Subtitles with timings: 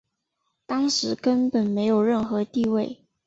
[0.65, 3.05] 当时根本没有任何地位。